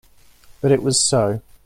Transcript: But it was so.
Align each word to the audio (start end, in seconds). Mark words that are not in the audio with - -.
But 0.61 0.71
it 0.71 0.81
was 0.81 0.99
so. 1.07 1.43